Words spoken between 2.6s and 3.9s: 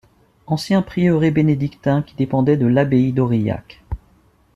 l'abbaye d'Aurillac.